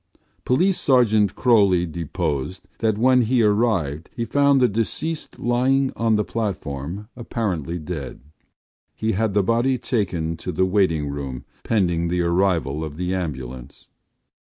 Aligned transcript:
”Police 0.45 0.79
Sergeant 0.79 1.35
Croly 1.35 1.85
deposed 1.85 2.67
that 2.79 2.97
when 2.97 3.21
he 3.21 3.43
arrived 3.43 4.09
he 4.15 4.25
found 4.25 4.59
the 4.59 4.67
deceased 4.67 5.37
lying 5.37 5.93
on 5.95 6.15
the 6.15 6.23
platform 6.23 7.07
apparently 7.15 7.77
dead. 7.77 8.19
He 8.95 9.11
had 9.11 9.35
the 9.35 9.43
body 9.43 9.77
taken 9.77 10.37
to 10.37 10.51
the 10.51 10.65
waiting 10.65 11.07
room 11.07 11.45
pending 11.63 12.07
the 12.07 12.21
arrival 12.21 12.83
of 12.83 12.97
the 12.97 13.13
ambulance. 13.13 13.89